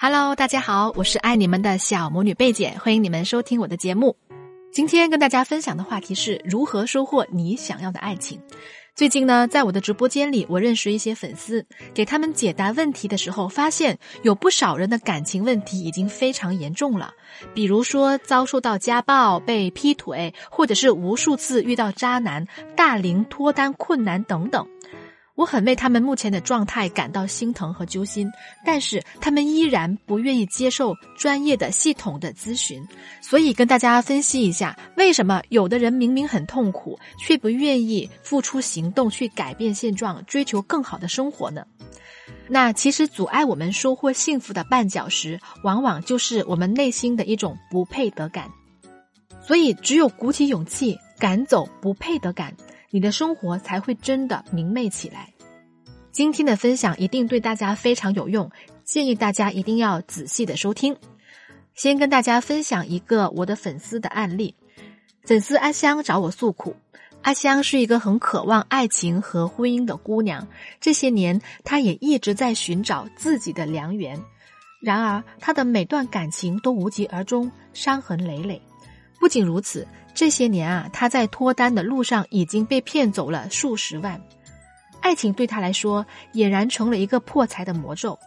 [0.00, 4.16] Hello，大家好，我是爱你们的小魔女贝姐，欢迎你们收听我的节目。
[4.70, 8.40] 今天跟大家分享的话题是如何收获你想要的爱情。
[8.94, 17.12] 最近呢，在我的直播间里，我认识一些粉丝，给他们解答问题的时候，发现有不少人的感情问题已经非常严重了，
[17.52, 22.46] 比如说遭受到家暴、被劈腿，或者是无数次遇到渣男、
[22.76, 24.64] 大龄脱单困难等等。
[25.38, 28.28] 我很为他们目前的状态感到心疼和揪心，
[28.64, 32.84] 但是他们依然不愿意接受专业的、系统的咨询，
[33.22, 41.64] 所以跟大家分析一下，为什么有的人明明很痛苦，却不愿意付出行动去改变现状、追求更好的生活呢？
[42.48, 48.50] 那其实阻碍我们收获幸福的绊脚石，往往就是我们内心的一种不配得感。
[49.40, 52.52] 所以，只有鼓起勇气赶走不配得感。
[52.90, 55.32] 你的生活才会真的明媚起来。
[56.10, 58.50] 今天的分享一定对大家非常有用，
[58.84, 60.96] 建议大家一定要仔细的收听。
[61.74, 64.54] 先跟大家分享一个我的粉丝的案例。
[65.22, 66.74] 粉丝阿香找我诉苦，
[67.22, 70.48] 阿香是一个很渴望爱情和婚姻的姑娘，
[70.80, 74.18] 这些年她也一直在寻找自己的良缘，
[74.80, 78.60] 然而她的每段感情都无疾而终，伤痕累累。
[79.18, 79.86] 不仅如此。
[80.14, 84.20] 这些年啊，他在脱单的路上已经被骗走了数十万，
[85.00, 88.18] 爱情对他来说俨然成了一个破财的魔咒。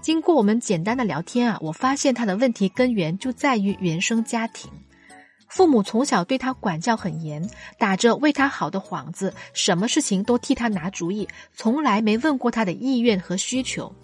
[0.00, 4.70] 经过我们简单的聊天啊，我发现他的问题根源就在于原生家庭，
[5.48, 7.46] 父母从小对他管教很严，
[7.78, 13.94] 打着为他好的幌子，什么事情都替他拿主意，从来没问过他的意愿和需求。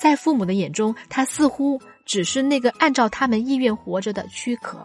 [0.00, 4.84] 在父母的眼中，他似乎只是那个按照他们意愿活着的躯壳。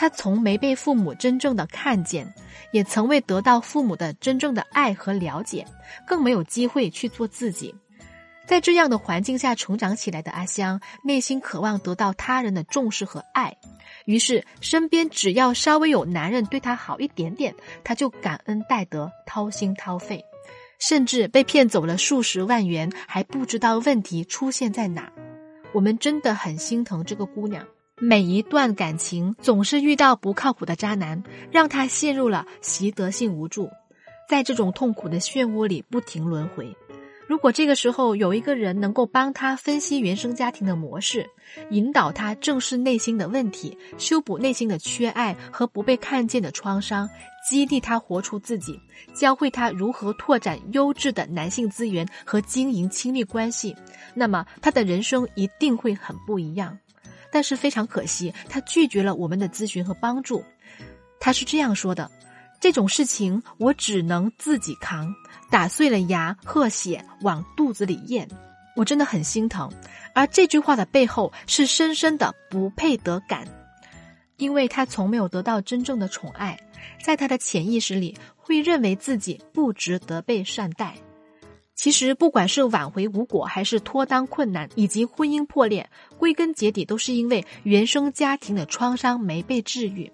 [0.00, 2.32] 他从没被父母真正的看见，
[2.70, 5.66] 也曾未得到父母的真正的爱和了解，
[6.06, 7.74] 更没有机会去做自己。
[8.46, 13.56] 在这样的环境下成长起来的阿香，内心渴望得到他人的重视和爱，
[14.04, 17.52] 于是身边只要稍微有男人对她好一点点，
[17.82, 20.24] 她就感恩戴德，掏心掏肺，
[20.78, 25.12] 甚至被骗走了数十万元，还不知道问题出现在哪。
[25.72, 27.66] 我们真的很心疼这个姑娘。
[28.00, 31.20] 每一段感情总是遇到不靠谱的渣男，
[31.50, 33.68] 让他陷入了习得性无助，
[34.28, 36.76] 在这种痛苦的漩涡里不停轮回。
[37.26, 41.28] 如果这个时候有一个人能够帮他分析原生家庭的模式，
[41.70, 47.10] 引导他正视内心的问题，修补内心的缺爱和不被看见的创伤，
[47.50, 48.80] 激励他活出自己，
[49.12, 53.76] 教会他如何拓展优质的男性资源和经营亲密关系，
[54.14, 56.78] 那么他的人生一定会很不一样。
[57.30, 60.44] 但是非常可惜，他拒绝了我们的咨询和帮助。
[61.20, 62.10] 他是这样说的
[62.60, 65.14] ：“这种事情我只能自己扛，
[65.50, 68.28] 打碎了牙喝血往肚子里咽。”
[68.76, 69.68] 我真的很心疼。
[70.14, 73.46] 而这句话的背后是深深的不配得感，
[74.36, 76.58] 因为他从没有得到真正的宠爱，
[77.02, 80.94] 在他的潜意识里会认为自己不值得被善待。
[81.78, 90.10] 其实，不管是挽回无果，还是脱单困难，以及婚姻破裂，归根结底都是因为原生家庭的创伤没被治愈。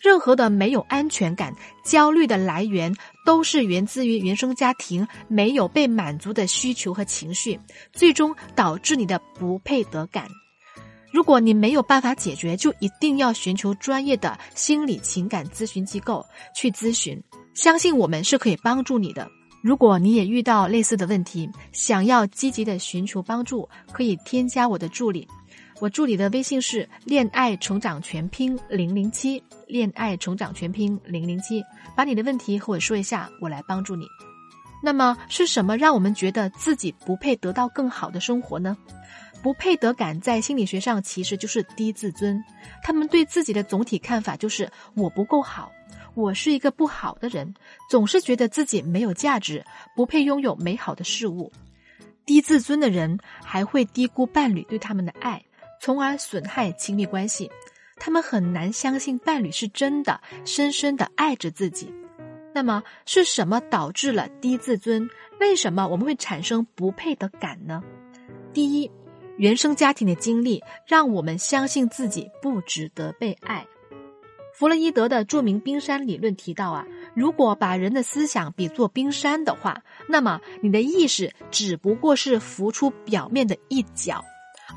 [0.00, 1.54] 任何的没有安全感、
[1.84, 2.94] 焦虑的来源，
[3.26, 7.60] 都是源自于原生家庭没有被满足的需求和情绪，
[7.92, 10.26] 最终导致你的不配得感。
[11.12, 16.24] 如果你没有办法解决，就一定要寻求专业的心理情感咨询机构
[16.54, 19.30] 去咨询，相信我们是可以帮助你的。
[19.62, 25.26] 如果你也遇到类似的问题，想要积极的寻求帮助，可以添加我的助理。
[25.78, 31.62] 我助理的微信是“恋爱成长全拼零零七”，恋爱成长全拼零零七，
[31.94, 34.06] 把你的问题和我说一下，我来帮助你。
[34.82, 38.76] 那么是什么让我们觉得自己不配得到更好的生活呢？
[39.42, 42.42] 不配得感在心理学上其实就是低自尊，
[42.82, 45.70] 他们对自己的总体看法就是我不够好。
[46.16, 47.54] 我是一个不好的人，
[47.90, 49.62] 总是觉得自己没有价值，
[49.94, 51.52] 不配拥有美好的事物。
[52.24, 55.44] 低自尊的人还会低估伴侣对他们的爱，
[55.78, 57.50] 从而损害亲密关系。
[57.98, 61.92] 他们很难相信伴侣是真的深深的爱着自己。
[62.54, 65.06] 那么是什么导致了低自尊？
[65.38, 67.82] 为什么我们会产生不配的感呢？
[68.54, 68.90] 第一，
[69.36, 73.66] 原生家庭的经历让我们相信自己不值得被爱。
[74.58, 84.24] 弗洛伊德的著名冰山理论提到啊，如果把人的思想比作冰山的话，那么你的意识只不过是浮出表面的一角，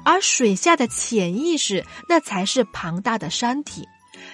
[0.03, 3.87] 而水下的潜意识那才是庞大的山体。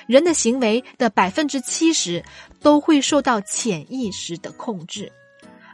[0.07, 2.24] 人的行为的百分之七十
[2.59, 5.12] 都会受到潜意识的控制，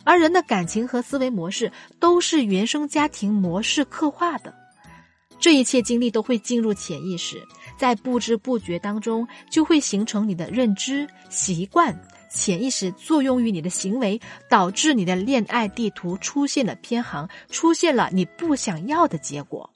[0.03, 4.53] 而人的感情和思维模式都是原生家庭模式刻画的。
[5.39, 7.41] 这一切经历都会进入潜意识，
[7.81, 11.99] 在不知不觉当中就会形成你的认知习惯。
[12.29, 19.67] 潜意识作用于你的行为，导致你的恋爱地图出现了偏航，出现了你不想要的结果。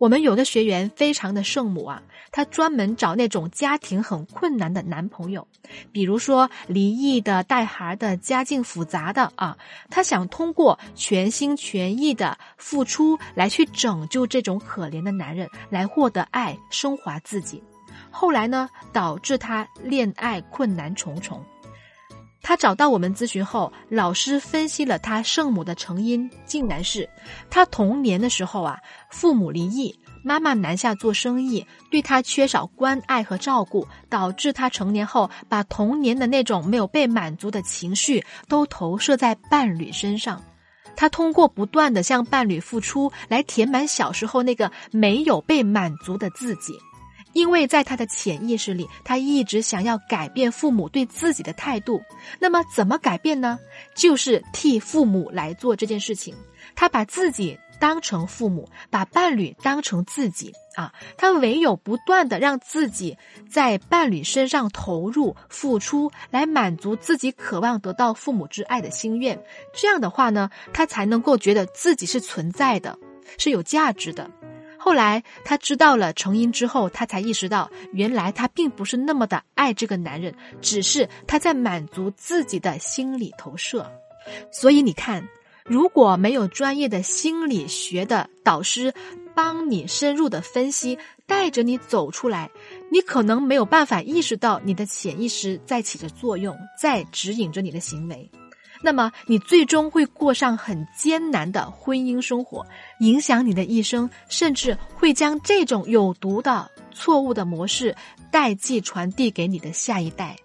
[0.00, 2.02] 我们有个学员非常的圣母啊，
[2.32, 5.46] 她专门找那种家庭很困难的男朋友，
[5.92, 9.58] 比如说离异的、带孩的、家境复杂的啊，
[9.90, 17.62] 她想通过全心全意的付出来去拯救这种可怜的男人，来获得爱，升华自己。
[18.10, 21.44] 后来呢，导致她恋爱困难重重。
[22.42, 27.08] 他找到我们咨询后，老师分析了他圣母的成因，竟然是
[27.50, 28.78] 他童年的时候啊，
[29.10, 29.94] 父母离异，
[30.24, 40.42] 妈妈南下做生意，对他缺少关爱和照顾，导致他成年后把童年的那种没有被满足的情绪都投射在伴侣身上。
[40.96, 46.78] 他通过不断的向伴侣付出，来填满小时候那个没有被满足的自己。
[47.32, 52.02] 因为在他的潜意识里，他一直想要改变父母对自己的态度。
[52.38, 53.58] 那么怎么改变呢？
[53.94, 56.34] 就是替父母来做这件事情。
[56.74, 60.92] 他把自己当成父母，把伴侣当成自己啊。
[61.16, 63.16] 他唯有不断的让自己
[63.48, 69.42] 在伴侣身上投入付出，来满足自己渴望得到父母之爱的心愿。
[69.74, 72.98] 这样的话呢，他才能够觉得自己是存在的，
[73.38, 74.30] 是有价值的。
[74.82, 83.92] 后来他知道了成因之后，他才意识到，原来他并不是那么的爱这个男人，只是他在满足自己的心理投射。
[84.50, 85.28] 所以你看，
[85.64, 88.94] 如果没有专业的心理学的导师
[89.34, 92.50] 帮你深入的分析，带着你走出来，
[92.90, 98.30] 你可能没有办法意识到你的潜意识在起着作用，在指引着你的行为。
[98.82, 102.66] 那么，你最终会过上很艰难的婚姻生活，
[103.00, 107.94] 影响你的一生，甚至会将这种有毒的、错误的模式
[108.30, 110.36] 代际传递给你的下一代。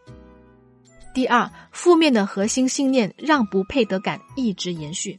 [1.14, 5.18] 第二，负面的核心信念让不配得感一直延续。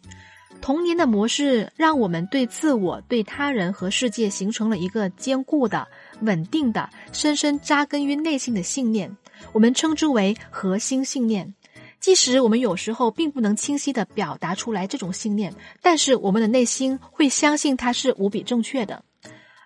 [0.61, 5.87] 童年的模式让我们对自我、对他人和世界形成了一个坚固的、
[6.21, 9.15] 稳定的、深深扎根于内心的信念，
[9.53, 11.55] 我们称之为核心信念。
[12.01, 15.53] 即使我们有时候并不能清晰的表达出来这种信念，
[15.83, 19.03] 但是我们的内心会相信它是无比正确的。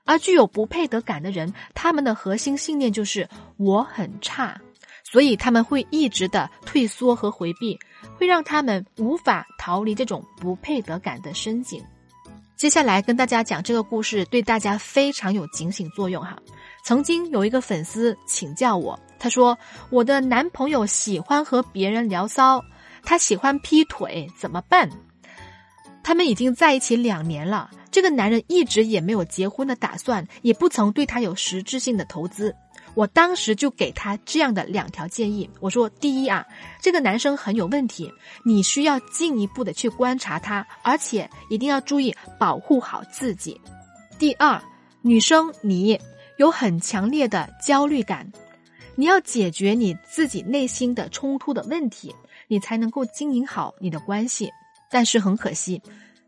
[0.05, 3.29] 而具有不配得感的人，他们的核心信念就是
[3.59, 4.61] 我很差，
[5.05, 7.79] 所以他们会一直的退缩和回避，
[8.17, 11.85] 会让他们无法逃离这种不配得感的深井。
[12.57, 16.37] 接下来跟大家讲这个故事，对大家非常有警醒作用哈。
[16.85, 18.99] 曾经有一个粉丝请教我。
[19.21, 19.57] 他说
[19.91, 22.65] ：“我的男朋友喜欢和别人聊骚，
[23.05, 24.91] 他喜欢劈腿，怎么办？”
[26.03, 32.57] 他们已经在一起两年了，这个男人一直也没有结婚的打算，也不曾对他有实质性的投资。
[32.95, 36.45] 我当时就给他这样的两条建议：我说，第一啊，
[36.81, 38.11] 这个男生很有问题，
[38.45, 43.55] 你需要进一步的去观察他，而且一定要注意保护好自己；
[44.19, 44.61] 第二，
[45.03, 46.01] 女生你
[46.39, 48.27] 有很强烈的焦虑感。
[48.97, 52.15] 你要解决你自己内心的冲突的问题，
[52.49, 54.51] 你才能够经营好你的关系。
[54.91, 55.81] 但是很可惜，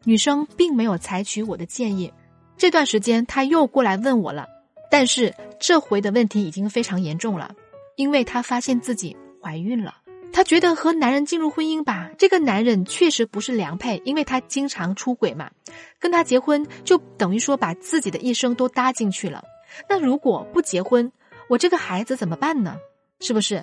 [0.04, 2.12] 女生并没有采取我的建议。
[2.56, 4.46] 这段时间，她又过来问我了，
[4.90, 7.54] 但是这回的问题已经非常严重了，
[7.96, 9.96] 因为她发现自己怀孕了。
[10.32, 15.50] 她觉得和男人进入婚姻吧，这个男人确实不是良配，因为他经常出轨嘛。
[15.98, 19.44] 跟他结婚就等于说把自己的一生都搭进去了。
[19.88, 21.10] 那如果不结婚？
[21.49, 22.77] 我这个孩子怎么办呢？
[23.20, 23.63] 是不是？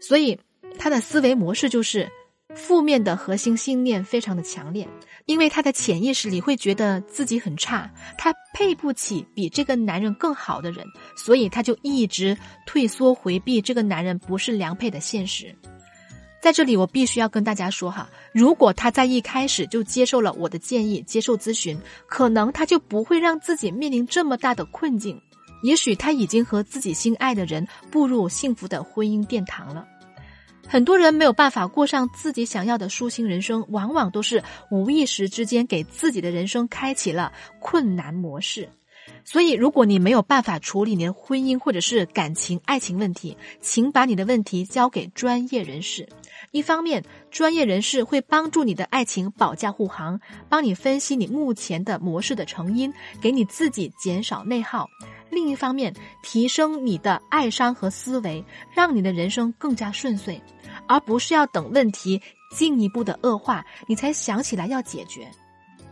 [0.00, 0.38] 所以
[0.78, 2.08] 他的思维模式就是
[2.54, 4.86] 负面的核心信念非常的强烈，
[5.26, 10.86] 因为他的潜意识里会觉得自己很差，他配不起比这个男人更好的人，
[11.16, 12.36] 所以他就一直
[12.66, 15.54] 退缩回避这个男人不是良配的现实。
[16.40, 21.76] 在这里，我必须要跟大家说哈，如果他在一开始就接受了我的建议，接受咨询，
[22.06, 25.20] 可能他就不会让自己面临这么大的困境。
[25.62, 29.86] 也许他已经和自己心爱的人步入幸福的婚姻殿堂了。
[30.66, 38.68] 很多人没有办法过上自己想要的舒心人生，往往都是无意识之间给自己的人生开启了困难模式。
[39.24, 46.06] 所以，如果你没有办法处理你的婚姻或者是感情、爱情问题，请把你的问题交给专业人士。
[46.50, 54.86] 一方面，专业人士会帮助你的爱情保驾护航，帮你分析你目前的模式的成因，给你自己减少内耗。
[55.30, 58.44] 另一方面，提升你的爱商和思维，
[58.74, 60.40] 让你的人生更加顺遂，
[60.86, 62.20] 而不是要等问题
[62.54, 65.30] 进一步的恶化，你才想起来要解决。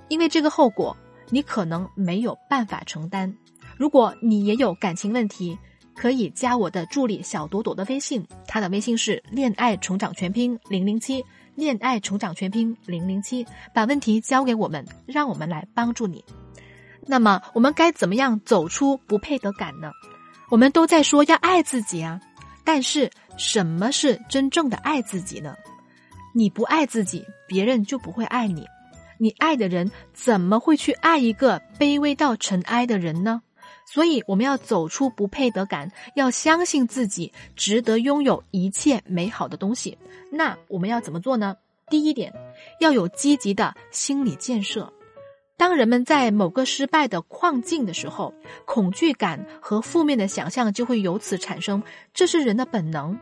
[0.09, 0.97] 因为这个后果，
[1.31, 3.33] 你可能没有办法承担。
[3.77, 5.59] 如果你也有感情问题，
[5.95, 11.25] 可以加我的助理小朵朵的微信，她的微信是恋爱成长全拼零零七，
[11.55, 16.25] 恋爱成长全拼零零七，把问题交给我们，让我们来帮助你。
[17.07, 19.91] 那么，我们该怎么样走出不配得感呢？
[20.51, 22.21] 我们都在说要爱自己啊，
[22.65, 25.57] 但是什么是真正的爱自己呢？
[26.35, 28.67] 你不爱自己，别人就不会爱你。
[29.19, 33.41] 你爱的人怎么会去爱一个卑微到尘埃的人呢？
[33.87, 39.97] 所以，我们要走出不配得感，要相信自己值得拥有一切美好的东西。
[40.31, 41.57] 那我们要怎么做呢？
[41.89, 42.33] 第一点，
[42.81, 44.93] 要有积极的心理建设。
[45.57, 48.35] 当人们在某个失败的困境的时候，
[48.67, 51.83] 恐惧感和负面的想象就会由此产生，
[52.13, 53.19] 这是人的本能。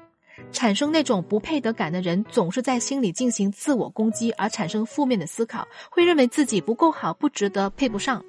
[0.50, 8.24] 产生那种不配得感的人，总是在心里进行自我攻击，而产生负面的思考，会认为自己不够好、不值得、配不上。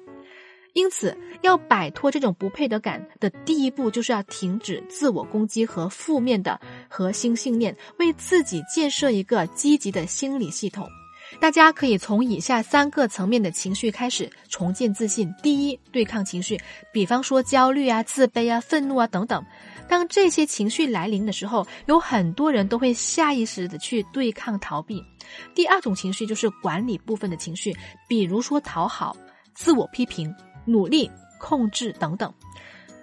[0.72, 10.86] 因此，要摆脱这种不配得感的第一步，就是要停止自我攻击和负面的核心信念，为自己建设一个积极的心理系统。
[11.38, 15.32] 大家可以从以下三个层面的情绪开始重建自信。
[15.42, 16.58] 第一，对抗情绪，
[16.92, 19.44] 比方说焦虑啊、自卑啊、愤怒啊等等。
[19.88, 25.02] 当这些情绪来临的时候，有很多人都会下意识的去对抗、逃避。
[25.54, 27.76] 第二种情绪就是管理部分的情绪，
[28.08, 29.16] 比如说讨好、
[29.54, 32.32] 自我批评、努力、控制等等。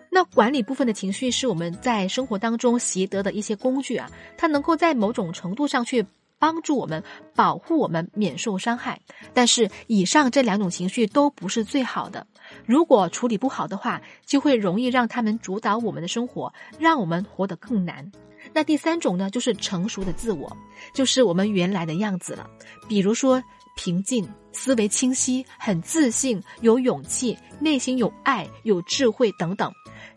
[0.10, 6.06] 那管理部分的情绪是我们在生活当中习得的一些工具啊，它能够在某种程度上去。
[6.44, 7.02] 帮助我们
[7.34, 9.00] 保护我们免受伤害，
[9.34, 12.28] 但是以上这两种情绪都不是最好的。
[12.66, 18.12] 如果处理不好的话，就会容易让他们主导我们的生活，让我们活得更难。
[18.52, 20.52] 那第三种呢，就是成熟的自我，
[20.94, 22.46] 就是我们原来的样子了。
[22.90, 23.42] 比如说
[23.78, 29.72] 平静、思维清晰、很自信、有勇气、内心有爱、有智慧等等。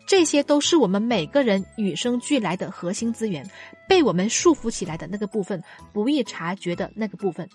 [0.07, 3.45] 这些都是我们每个人与生俱来的核心资源，
[3.89, 5.61] 被我们束缚起来的那个部分，
[5.91, 7.47] 不易察觉的那个部分。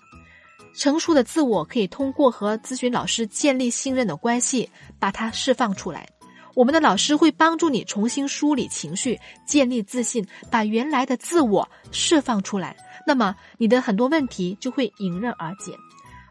[0.75, 4.69] 成熟的自我可以通过和咨询老师建立信任的关系，
[4.99, 6.07] 把它释放出来。
[6.55, 12.77] 我们的老师会帮助你重新梳理情绪，建立自信，把原来的自我释放出来。
[13.07, 15.75] 那么你的很多问题就会迎刃而解。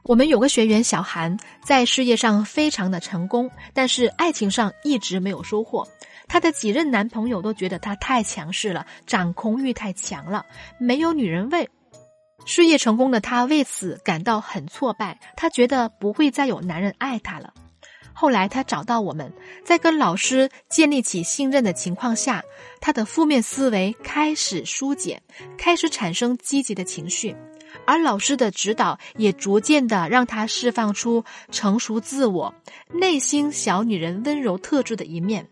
[0.04, 5.86] 我们有个学员小韩，在事业上非常的成功，但是爱情上一直没有收获。
[6.32, 10.46] 她的几任男朋友都觉得她太强势了，掌控欲太强了，
[10.78, 11.68] 没有女人味。
[12.46, 17.52] 事业成功的她为此感到很挫败，她觉得不会再有男人爱她了。
[18.14, 19.30] 后来她找到我们，
[19.62, 22.42] 在跟老师建立起信任的情况下，
[22.80, 25.20] 她的负面思维开始疏解，
[25.58, 27.36] 开始产生积极的情绪。
[27.84, 32.54] 而老师的指导也逐渐的让她释放出成熟自我、
[32.90, 35.46] 内心小女人温柔特质的一面。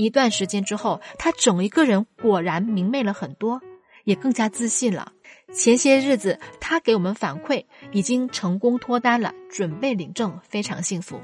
[0.00, 3.60] 一段时间之后，他整一个人果然明媚了很多，
[4.04, 5.12] 也更加自信了。
[5.52, 11.20] 前些日子，他给我们反馈，已经成功脱单了，准备领证，非常幸福。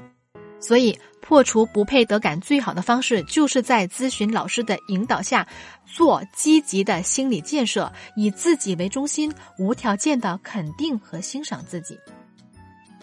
[0.59, 5.47] 所以，破除不配得感最好的方式，就是在咨询老师的引导下，
[5.85, 11.97] 做积极的心理建设，以自己为中心，无条件的肯定和欣赏自己。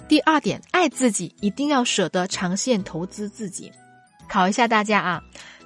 [0.09, 3.73] 第二点，爱自己一定要舍得长线投资自己。
[4.28, 5.23] 考一下大家啊，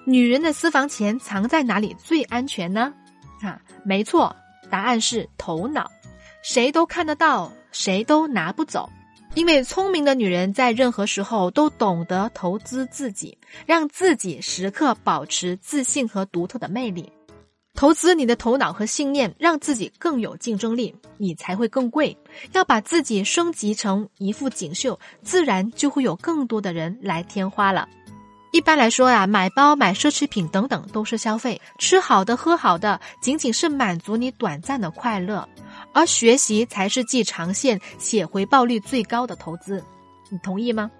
[0.08, 2.94] 女人的私房钱藏在哪里最安全呢？
[3.42, 4.34] 啊，没错，
[4.70, 5.90] 答案是头脑，
[6.40, 8.88] 谁都看得到，谁都拿不走。
[9.34, 13.36] 因为聪明的女人在任何时候都懂得投资自己，
[13.66, 17.12] 让自己时刻保持自信和独特的魅力。
[17.74, 22.16] 投资你的头脑和信念，让自己更有竞争力，你才会更贵。
[22.52, 27.86] 要把自己升级成一副锦绣，自然就会有更多的人来添花了。
[28.50, 35.46] 一般来说呀，买包、买奢侈品等等都是消费，吃好的、喝好的，仅仅是满足你短暂的快乐。
[35.92, 39.84] 而学习才是既长线且回报率最高的投资，
[40.30, 40.90] 你同意吗？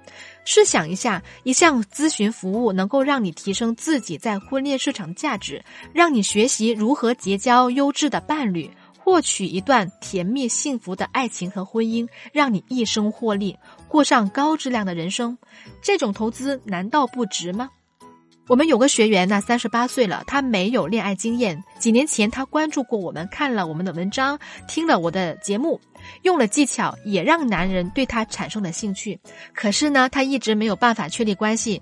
[0.44, 5.62] 试想一下，一项咨询服务能够让你提升自己在婚恋市场价值，
[5.92, 8.70] 让你学习如何结交优质的伴侣，
[9.08, 13.56] 获取一段甜蜜幸福的爱情和婚姻，让你一生获利，
[13.88, 15.38] 过上高质量的人生，
[15.80, 17.70] 这种投资难道不值吗？
[18.48, 21.64] 我们有个学员呢，三十八岁了，他没有恋爱经验。
[21.78, 24.38] 几年前，他关注过我们，看了我们的文章，
[24.68, 25.80] 听了我的节目，
[26.20, 29.18] 用了技巧，也让男人对他产生了兴趣。
[29.54, 31.80] 可是呢，他一直没有办法确立关系，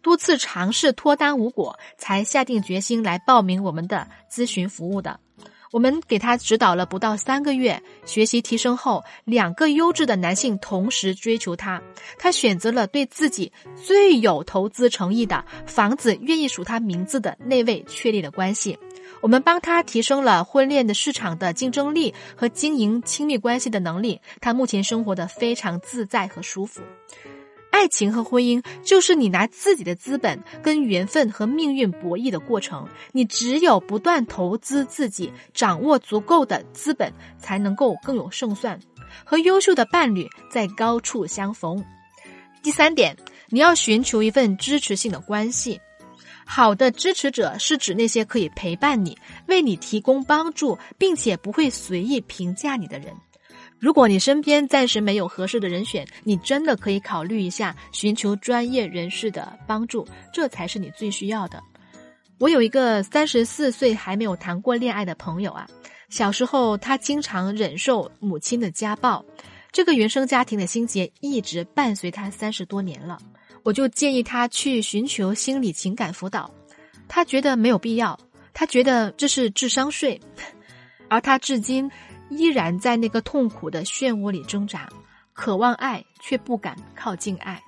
[0.00, 5.18] 多次尝试脱单无果，才下定决心来报名我们的咨询服务的。
[5.70, 11.82] 我们给他指导了不到三个月，学习提升后，两个优质的男性同时追求他，
[12.18, 18.78] 他选择了对自己最有投资诚意的房子愿意署他名字的那位确立了关系。
[19.20, 26.80] 我们帮他提升了婚恋的市场的竞争力和经营亲密关系的能力，他目前生活的非常自在和舒服。
[27.78, 32.84] 爱情和婚姻就是你拿自己的资本跟缘分和命运博弈的过程。
[33.12, 38.76] 你只有不断投资自己，掌握足够的资本，才能够更有胜算，
[39.24, 41.82] 和优秀的伴侣在高处相逢。
[42.64, 43.16] 第三点，
[43.48, 45.80] 你要寻求一份支持性的关系。
[46.44, 49.16] 好的支持者是指那些可以陪伴你、
[49.46, 53.14] 为你提供帮助，并且不会随意评价你的人。
[53.80, 61.62] 如果你身边暂时没有合适的人选，你真的可以考虑一下寻求专业人士的帮助，这才是你最需要的。
[62.38, 65.68] 我有一个三十四岁还没有谈过恋爱的朋友啊，
[66.08, 69.24] 小时候他经常忍受母亲的家暴，
[69.70, 73.18] 这个原生家庭的心结一直伴随他三十多年了。
[73.62, 76.50] 我就建议他去寻求心理情感辅导，
[77.06, 78.18] 他觉得没有必要，
[78.52, 80.20] 他觉得这是智商税，
[81.08, 81.88] 而他至今。
[82.30, 84.88] 依然在那个痛苦的漩涡里挣扎，
[85.32, 87.62] 渴望爱却不敢靠近爱。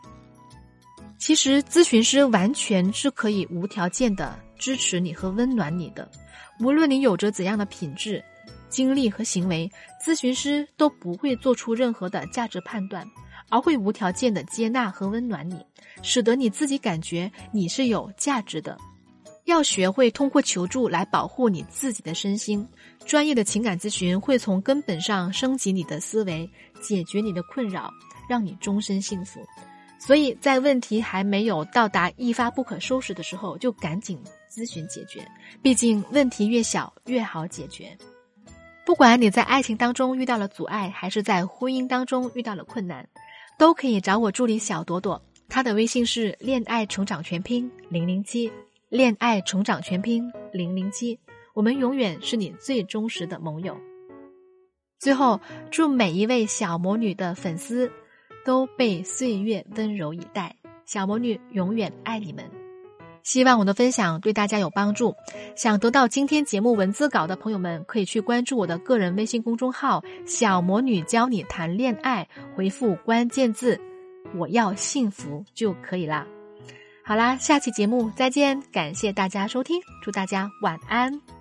[1.19, 6.11] 其实，咨询师完全是可以无条件的支持你和温暖你的，
[6.61, 8.25] 无论你有着怎样的品质、
[8.69, 9.71] 经历和行为，
[10.03, 13.07] 咨询师都不会做出任何的价值判断，
[13.51, 15.65] 而会无条件的接纳和温暖你，
[16.03, 18.79] 使得你自己感觉你是有价值的。
[19.45, 22.67] 要学会通过求助来保护你自己的身心。
[23.07, 26.49] 专业的情感咨询会从根本上升级你的思维，
[26.81, 27.91] 解决你的困扰，
[28.29, 29.41] 让你终身幸福。
[29.99, 34.19] 所以在问题还没有到达一发不可收拾的时候，就赶紧
[34.51, 35.27] 咨询解决。
[35.61, 37.97] 毕竟问题越小越好解决。
[38.87, 43.07] 不管你在爱情当中遇到了阻碍，还是在婚姻当中遇到了困难，
[43.59, 48.51] 都可以找我助理小朵朵，她的微信是恋爱成长全拼零零七。
[48.91, 51.17] 恋爱成长全拼零零七，
[51.55, 53.77] 我们永远是你最忠实的盟友。
[54.99, 57.93] 最后，祝每一位小魔女的粉丝
[58.45, 62.45] 都被岁月温柔以待，小魔女永远爱你们。
[63.23, 65.15] 希望我的分享对大家有帮助。
[65.55, 73.81] 想得到今天节目文字稿的朋友们，可以去关注我的个人微信公众号“小魔女教你谈恋爱”，回复关键字
[74.35, 76.27] “我要幸福”就可以啦。
[77.11, 81.40] 好啦，下期节目再见，感谢大家收听，祝大家晚安。